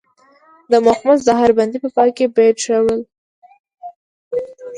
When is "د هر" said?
1.25-1.51